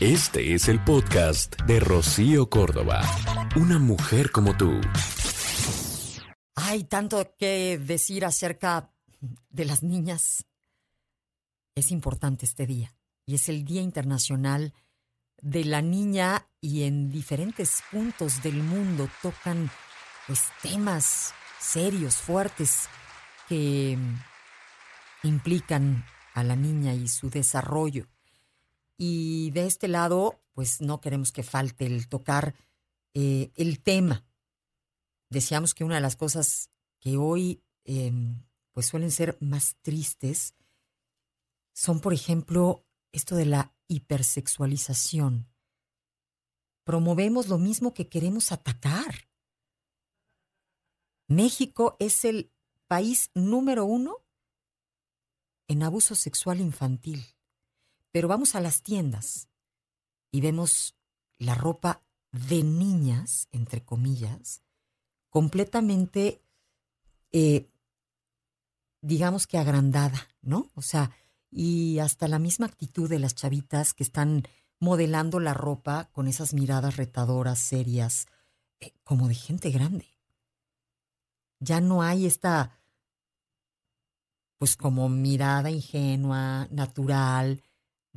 [0.00, 3.02] Este es el podcast de Rocío Córdoba.
[3.56, 4.80] Una mujer como tú.
[6.54, 8.92] Hay tanto que decir acerca
[9.50, 10.46] de las niñas.
[11.74, 12.94] Es importante este día
[13.26, 14.72] y es el Día Internacional
[15.42, 19.68] de la Niña y en diferentes puntos del mundo tocan
[20.28, 22.88] pues temas serios, fuertes
[23.48, 23.98] que
[25.24, 26.04] implican
[26.34, 28.06] a la niña y su desarrollo.
[28.98, 32.54] Y de este lado, pues no queremos que falte el tocar
[33.14, 34.26] eh, el tema.
[35.30, 40.54] Decíamos que una de las cosas que hoy em, pues suelen ser más tristes
[41.72, 45.48] son, por ejemplo, esto de la hipersexualización.
[46.82, 49.28] Promovemos lo mismo que queremos atacar.
[51.28, 52.52] México es el
[52.88, 54.24] país número uno
[55.68, 57.37] en abuso sexual infantil.
[58.10, 59.48] Pero vamos a las tiendas
[60.30, 60.96] y vemos
[61.38, 64.62] la ropa de niñas, entre comillas,
[65.30, 66.42] completamente,
[67.32, 67.70] eh,
[69.00, 70.70] digamos que agrandada, ¿no?
[70.74, 71.10] O sea,
[71.50, 74.42] y hasta la misma actitud de las chavitas que están
[74.80, 78.26] modelando la ropa con esas miradas retadoras, serias,
[78.80, 80.06] eh, como de gente grande.
[81.60, 82.78] Ya no hay esta,
[84.58, 87.62] pues como mirada ingenua, natural,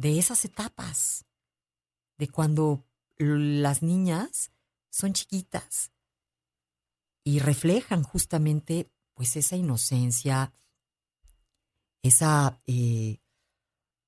[0.02, 1.26] de esas etapas,
[2.18, 2.84] de cuando
[3.20, 4.52] las niñas
[4.90, 5.92] son chiquitas
[7.24, 10.54] y reflejan justamente pues esa inocencia,
[12.02, 13.20] esa eh,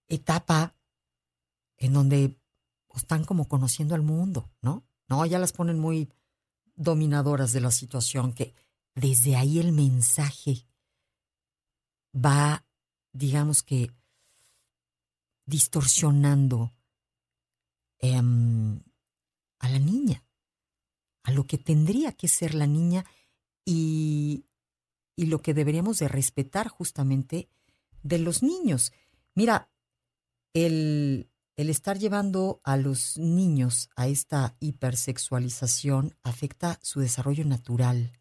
[0.08, 0.76] etapa
[1.78, 2.40] en donde
[2.96, 4.84] están como conociendo al mundo, ¿no?
[5.08, 6.12] No, ya las ponen muy
[6.76, 8.56] dominadoras de la situación, que
[8.96, 10.66] desde ahí el mensaje
[12.16, 12.66] va,
[13.12, 13.92] digamos que,
[15.46, 16.74] distorsionando
[18.00, 18.82] em,
[19.60, 20.26] a la niña,
[21.24, 23.06] a lo que tendría que ser la niña
[23.66, 24.46] y,
[25.16, 27.50] y lo que deberíamos de respetar justamente
[28.02, 28.92] de los niños.
[29.36, 29.70] Mira,
[30.54, 38.20] el, el estar llevando a los niños a esta hipersexualización afecta su desarrollo natural,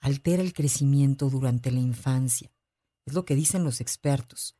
[0.00, 2.52] altera el crecimiento durante la infancia.
[3.06, 4.57] Es lo que dicen los expertos.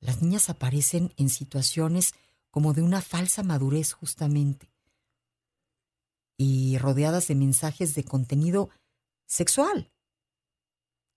[0.00, 2.14] Las niñas aparecen en situaciones
[2.50, 4.72] como de una falsa madurez justamente
[6.36, 8.70] y rodeadas de mensajes de contenido
[9.26, 9.92] sexual.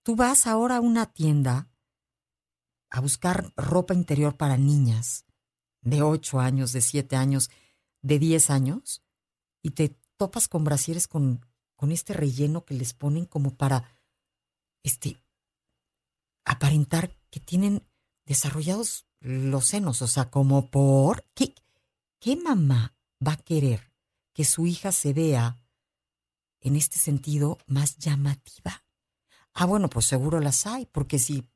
[0.02, 1.70] Tú vas ahora a una tienda
[2.90, 5.24] a buscar ropa interior para niñas
[5.80, 7.50] de 8 años, de 7 años,
[8.02, 9.02] de 10 años
[9.62, 13.98] y te topas con brasieres con, con este relleno que les ponen como para
[14.82, 15.22] este
[16.44, 17.82] aparentar que tienen
[18.24, 21.24] desarrollados los senos, o sea, como por...
[21.34, 21.54] ¿Qué,
[22.20, 22.96] qué mamá
[23.26, 23.92] va a querer
[24.32, 25.60] que su hija se vea
[26.60, 28.84] en este sentido más llamativa?
[29.52, 31.48] Ah, bueno, pues seguro las hay, porque si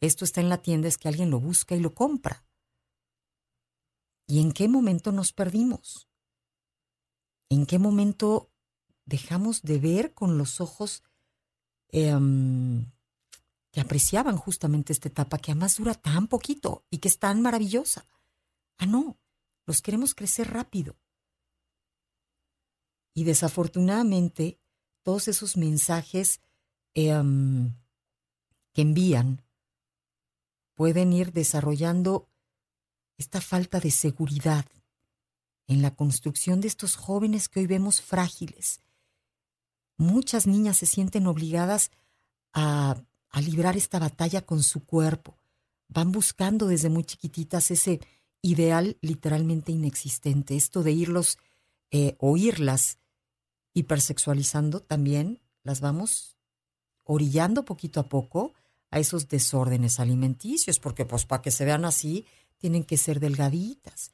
[0.00, 2.44] esto está en la tienda es que alguien lo busca y lo compra.
[4.26, 6.08] ¿Y en qué momento nos perdimos?
[7.48, 8.50] ¿En qué momento
[9.04, 11.02] dejamos de ver con los ojos
[11.88, 12.90] em,
[13.74, 18.06] que apreciaban justamente esta etapa que además dura tan poquito y que es tan maravillosa.
[18.78, 19.18] Ah, no,
[19.66, 20.94] los queremos crecer rápido.
[23.14, 24.60] Y desafortunadamente,
[25.02, 26.40] todos esos mensajes
[26.94, 27.74] em,
[28.72, 29.42] que envían
[30.74, 32.28] pueden ir desarrollando
[33.18, 34.66] esta falta de seguridad
[35.66, 38.82] en la construcción de estos jóvenes que hoy vemos frágiles.
[39.96, 41.90] Muchas niñas se sienten obligadas
[42.52, 43.02] a
[43.34, 45.36] a librar esta batalla con su cuerpo.
[45.88, 48.00] Van buscando desde muy chiquititas ese
[48.42, 50.54] ideal literalmente inexistente.
[50.54, 51.38] Esto de irlos,
[51.90, 52.98] eh, oírlas
[53.72, 56.36] hipersexualizando también, las vamos
[57.02, 58.54] orillando poquito a poco
[58.92, 64.12] a esos desórdenes alimenticios, porque pues para que se vean así, tienen que ser delgaditas.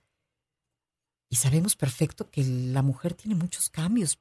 [1.28, 4.18] Y sabemos perfecto que la mujer tiene muchos cambios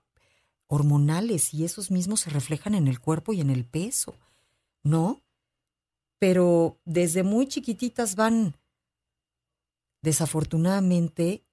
[0.68, 4.13] hormonales y esos mismos se reflejan en el cuerpo y en el peso.
[4.84, 5.22] ¿No?
[6.20, 8.56] Pero desde muy chiquititas van,
[10.02, 11.46] desafortunadamente,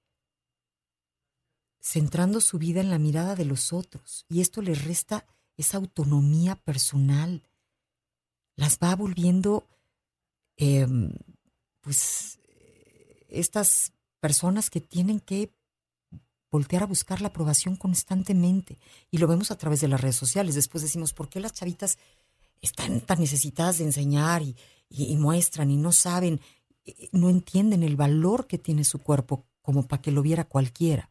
[1.79, 5.25] centrando su vida en la mirada de los otros y esto les resta
[5.55, 7.43] esa autonomía personal.
[8.55, 9.67] Las va volviendo,
[10.57, 11.11] em,
[11.81, 12.39] pues,
[13.29, 15.51] estas personas que tienen que
[16.51, 18.79] voltear a buscar la aprobación constantemente.
[19.11, 20.55] Y lo vemos a través de las redes sociales.
[20.55, 21.97] Después decimos, ¿por qué las chavitas
[22.61, 24.55] están tan necesitadas de enseñar y,
[25.17, 26.39] muestran y no saben,
[27.11, 31.09] no entienden el valor que tiene su cuerpo como para que lo viera cualquiera.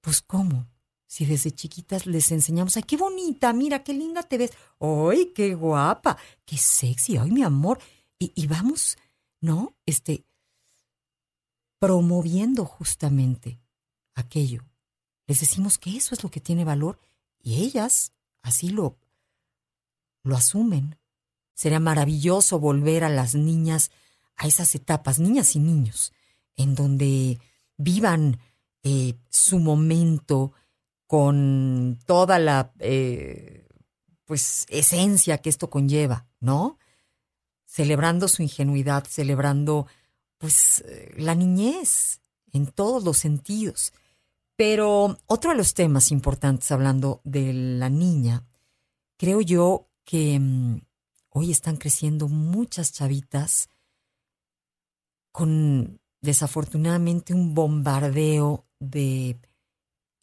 [0.00, 0.66] Pues cómo,
[1.06, 5.54] si desde chiquitas les enseñamos, ay, qué bonita, mira, qué linda te ves, ay, qué
[5.54, 7.78] guapa, qué sexy, ay, mi amor,
[8.18, 8.96] y, y vamos,
[9.40, 9.76] ¿no?
[9.86, 10.24] Este,
[11.78, 13.60] promoviendo justamente
[14.14, 14.64] aquello.
[15.26, 16.98] Les decimos que eso es lo que tiene valor
[17.40, 18.98] y ellas así lo,
[20.22, 20.98] lo asumen.
[21.54, 23.90] Sería maravilloso volver a las niñas
[24.36, 26.12] a esas etapas, niñas y niños,
[26.56, 27.38] en donde
[27.76, 28.40] vivan
[28.82, 30.52] eh, su momento
[31.06, 33.68] con toda la eh,
[34.24, 36.78] pues esencia que esto conlleva, ¿no?
[37.66, 39.86] Celebrando su ingenuidad, celebrando
[40.38, 40.84] pues
[41.16, 42.20] la niñez
[42.52, 43.92] en todos los sentidos.
[44.56, 48.46] Pero otro de los temas importantes hablando de la niña,
[49.16, 50.82] creo yo que mm,
[51.30, 53.70] hoy están creciendo muchas chavitas
[55.32, 59.40] con desafortunadamente un bombardeo de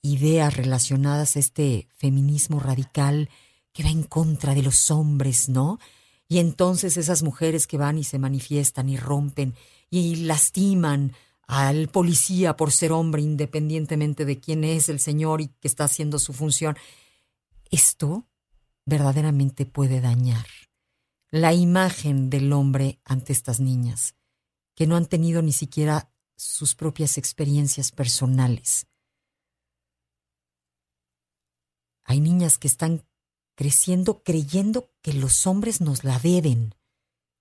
[0.03, 3.31] ideas relacionadas a este feminismo radical
[3.73, 5.79] que va en contra de los hombres, ¿no?
[6.27, 9.55] Y entonces esas mujeres que van y se manifiestan y rompen
[9.89, 11.13] y lastiman
[11.47, 16.19] al policía por ser hombre independientemente de quién es el señor y que está haciendo
[16.19, 16.77] su función.
[17.71, 18.28] Esto
[18.89, 20.45] verdaderamente puede dañar
[21.31, 24.15] la imagen del hombre ante estas niñas,
[24.75, 28.87] que no han tenido ni siquiera sus propias experiencias personales.
[32.03, 33.05] Hay niñas que están
[33.55, 36.73] creciendo creyendo que los hombres nos la deben.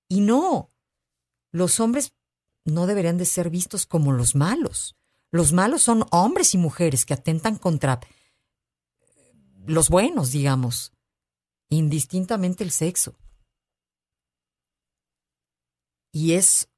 [0.09, 0.73] Y no,
[1.53, 2.13] los hombres
[2.65, 4.97] no deberían de ser vistos como los malos.
[5.31, 8.01] Los malos son hombres y mujeres que atentan contra
[9.65, 10.93] los buenos, digamos,
[11.69, 13.19] indistintamente el sexo.
[16.13, 16.71] Y es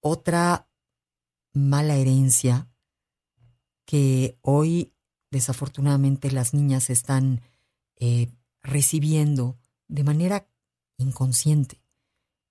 [0.00, 0.68] otra
[1.52, 2.68] mala herencia
[3.84, 4.94] que hoy
[5.30, 7.42] desafortunadamente las niñas están
[7.96, 8.30] eh,
[8.62, 9.58] recibiendo
[9.88, 10.48] de manera
[10.96, 11.80] inconsciente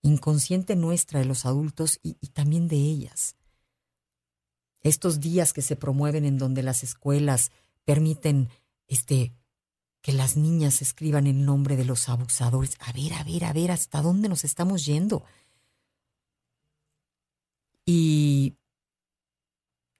[0.01, 3.35] inconsciente nuestra de los adultos y, también de ellas.
[4.81, 7.51] Estos días que se promueven en donde las escuelas
[7.83, 8.49] permiten
[8.87, 9.33] este
[10.01, 12.75] que las niñas escriban el nombre de los abusadores.
[12.79, 15.23] A ver, a ver, a ver, hasta dónde nos estamos yendo.
[17.85, 18.55] Y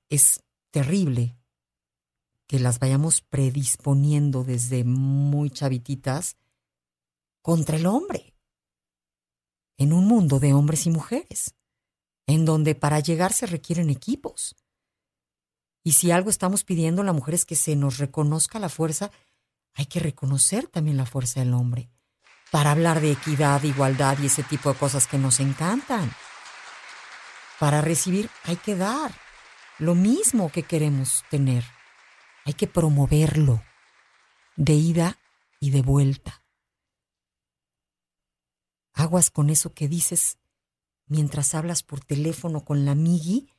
[0.09, 1.35] es terrible
[2.47, 6.37] que las vayamos predisponiendo desde muy chavititas
[7.41, 8.35] contra el hombre
[9.77, 11.55] en un mundo de hombres y mujeres,
[12.27, 14.55] en donde para llegar se requieren equipos.
[15.83, 19.09] Y si algo estamos pidiendo a la mujer es que se nos reconozca la fuerza,
[19.79, 21.89] hay que reconocer también la fuerza del hombre,
[22.51, 26.11] para hablar de equidad, igualdad y ese tipo de cosas que nos encantan.
[27.61, 29.13] Para recibir hay que dar
[29.77, 31.63] lo mismo que queremos tener.
[32.43, 33.63] Hay que promoverlo
[34.57, 35.17] de ida
[35.61, 36.43] y de vuelta.
[38.95, 40.39] Aguas con eso que dices
[41.07, 43.49] mientras hablas por teléfono con la amigui,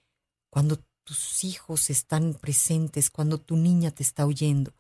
[0.51, 4.75] cuando tus hijos están presentes, cuando tu niña te está oyendo.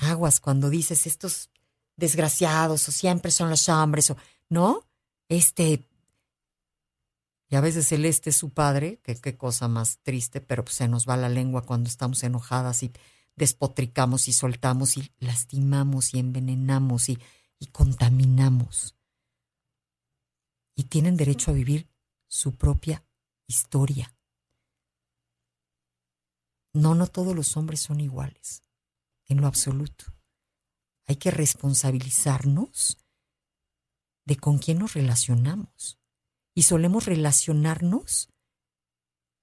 [0.00, 1.50] Aguas cuando dices estos
[1.96, 4.16] desgraciados o siempre son los hombres o
[4.48, 4.86] no,
[5.28, 5.86] este
[7.48, 10.76] y a veces el este es su padre, que qué cosa más triste, pero pues
[10.76, 12.92] se nos va la lengua cuando estamos enojadas y
[13.34, 17.18] despotricamos y soltamos y lastimamos y envenenamos y
[17.60, 18.96] y contaminamos.
[20.74, 21.88] Y tienen derecho a vivir
[22.26, 23.04] su propia
[23.46, 24.16] historia.
[26.72, 28.64] No, no todos los hombres son iguales,
[29.30, 30.04] en lo absoluto.
[31.06, 32.98] Hay que responsabilizarnos
[34.26, 35.98] de con quién nos relacionamos.
[36.52, 38.28] Y solemos relacionarnos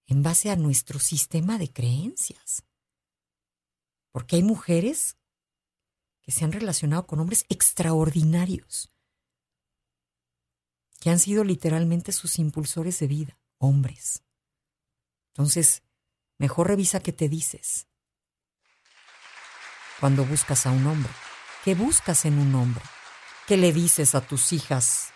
[0.06, 2.63] en base a nuestro sistema de creencias.
[4.12, 5.17] Porque hay mujeres
[6.22, 8.91] que se han relacionado con hombres extraordinarios,
[11.00, 14.24] que han sido literalmente sus impulsores de vida, hombres.
[15.29, 15.84] Entonces,
[16.38, 17.88] mejor revisa qué te dices
[20.00, 21.12] cuando buscas a un hombre.
[21.63, 22.84] ¿Qué buscas en un hombre?
[23.48, 25.13] ¿Qué le dices a tus hijas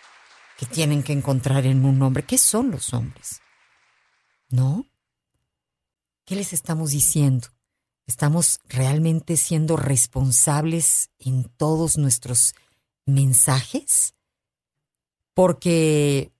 [0.58, 2.24] que tienen que encontrar en un hombre?
[2.24, 3.42] ¿Qué son los hombres?
[4.50, 4.86] ¿No?
[6.26, 7.48] ¿Qué les estamos diciendo?
[8.08, 12.56] ¿Estamos realmente siendo responsables en todos nuestros
[13.06, 14.16] mensajes?
[15.34, 16.32] Porque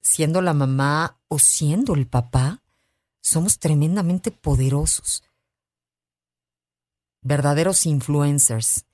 [0.00, 2.62] siendo la mamá o siendo el papá,
[3.20, 5.22] somos tremendamente poderosos.
[7.28, 8.86] Verdaderos influencers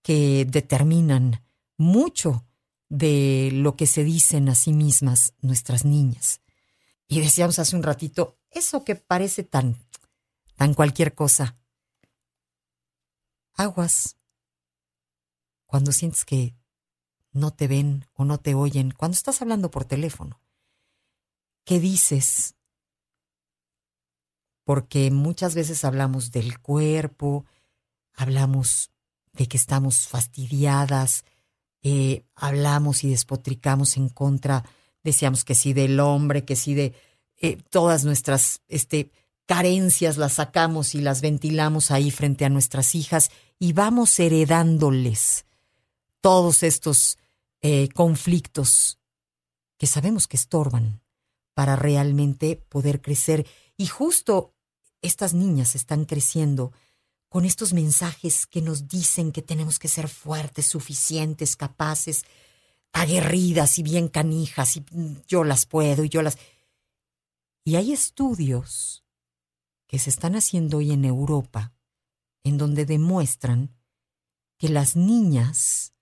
[0.00, 1.44] que determinan
[1.76, 2.46] mucho
[2.88, 6.40] de lo que se dicen a sí mismas nuestras niñas.
[7.06, 9.76] Y decíamos hace un ratito, eso que parece tan,
[10.54, 11.58] tan cualquier cosa.
[13.52, 14.16] Aguas.
[15.66, 16.56] Cuando sientes que
[17.32, 20.40] no te ven o no te oyen, cuando estás hablando por teléfono.
[21.66, 22.54] ¿Qué dices?
[24.64, 27.44] Porque muchas veces hablamos del cuerpo,
[28.16, 28.90] hablamos
[29.32, 31.24] de que estamos fastidiadas,
[31.82, 34.64] eh, hablamos y despotricamos en contra,
[35.04, 36.94] decíamos que sí del hombre, que sí de
[37.36, 39.12] eh, todas nuestras este,
[39.46, 45.46] carencias las sacamos y las ventilamos ahí frente a nuestras hijas y vamos heredándoles
[46.20, 47.18] todos estos
[47.60, 48.98] eh, conflictos
[49.78, 51.02] que sabemos que estorban
[51.54, 53.46] para realmente poder crecer.
[53.76, 54.54] Y justo
[55.02, 56.72] estas niñas están creciendo
[57.28, 62.24] con estos mensajes que nos dicen que tenemos que ser fuertes, suficientes, capaces,
[62.92, 64.84] aguerridas y bien canijas, y
[65.26, 66.38] yo las puedo, y yo las...
[67.64, 69.04] Y hay estudios
[69.86, 71.74] que se están haciendo hoy en Europa
[72.44, 73.74] en donde demuestran
[74.56, 75.92] que las niñas,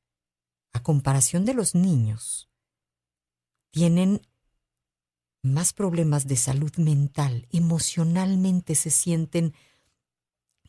[0.72, 2.50] a comparación de los niños,
[3.70, 4.20] tienen
[5.42, 9.54] más problemas de salud mental, emocionalmente se sienten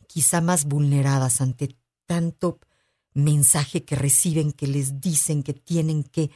[0.06, 2.60] quizá más vulneradas ante tanto
[3.14, 6.30] mensaje que reciben, que les dicen que tienen que...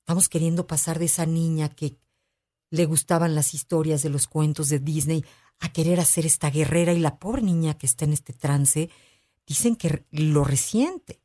[0.00, 1.96] Estamos queriendo pasar de esa niña que
[2.70, 5.24] le gustaban las historias de los cuentos de Disney
[5.60, 8.90] a querer hacer esta guerrera y la pobre niña que está en este trance,
[9.46, 11.20] dicen que lo resiente.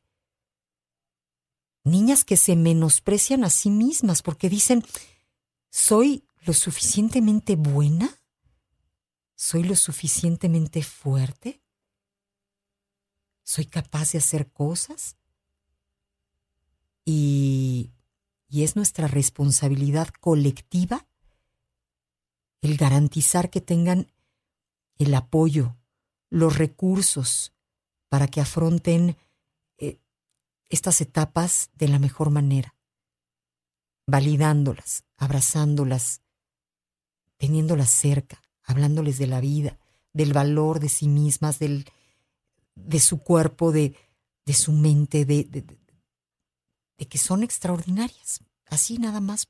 [1.84, 4.84] Niñas que se menosprecian a sí mismas porque dicen,
[5.70, 8.14] soy lo suficientemente buena,
[9.34, 11.62] soy lo suficientemente fuerte,
[13.48, 15.16] soy capaz de hacer cosas.
[17.06, 17.94] Y,
[18.46, 21.06] y es nuestra responsabilidad colectiva
[22.60, 24.12] el garantizar que tengan
[24.98, 25.78] el apoyo,
[26.28, 27.54] los recursos
[28.10, 29.16] para que afronten
[29.78, 29.98] eh,
[30.68, 32.74] estas etapas de la mejor manera,
[34.06, 36.20] validándolas, abrazándolas,
[37.38, 39.78] teniéndolas cerca, hablándoles de la vida,
[40.12, 41.86] del valor de sí mismas, del,
[42.86, 43.94] de su cuerpo, de,
[44.44, 49.48] de su mente, de, de, que son extraordinarias, así nada más,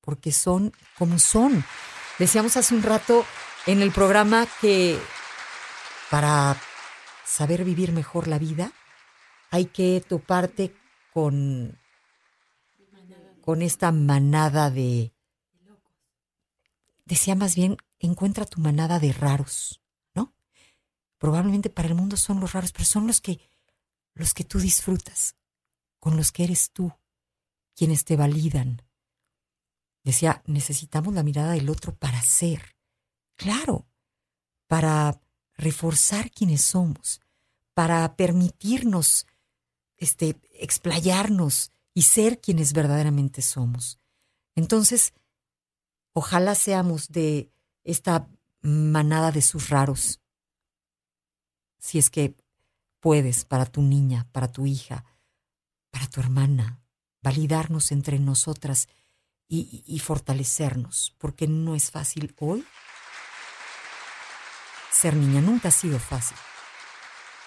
[0.00, 1.64] porque son como son.
[2.18, 3.24] Decíamos hace un rato
[3.66, 4.98] en el programa que
[6.10, 6.56] para
[7.24, 8.72] saber vivir mejor la vida
[9.50, 10.74] hay que toparte
[11.12, 11.78] con,
[13.42, 15.12] con esta manada de...
[17.04, 19.81] Decía más bien, encuentra tu manada de raros.
[21.22, 23.38] Probablemente para el mundo son los raros, pero son los que,
[24.12, 25.36] los que tú disfrutas,
[26.00, 26.92] con los que eres tú,
[27.76, 28.82] quienes te validan.
[30.02, 32.74] Decía, necesitamos la mirada del otro para ser
[33.36, 33.86] Claro,
[34.66, 35.20] para
[35.54, 37.20] reforzar quienes somos,
[37.72, 39.28] para permitirnos
[39.98, 44.00] este, explayarnos y ser quienes verdaderamente somos.
[44.56, 45.14] Entonces,
[46.14, 47.52] ojalá seamos de
[47.84, 48.28] esta
[48.60, 50.18] manada de sus raros,
[51.82, 52.34] si es que
[53.00, 55.04] puedes para tu niña, para tu hija,
[55.90, 56.80] para tu hermana,
[57.20, 58.88] validarnos entre nosotras
[59.48, 62.64] y, y fortalecernos, porque no es fácil hoy
[65.02, 66.36] ser niña nunca ha sido fácil.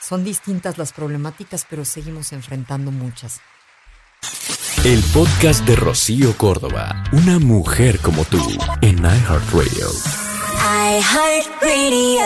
[0.02, 3.40] Son distintas las problemáticas, pero seguimos enfrentando muchas.
[4.84, 8.46] El podcast de Rocío Córdoba, una mujer como tú,
[8.82, 9.90] en iHeartRadio.
[11.00, 12.26] iHeartRadio.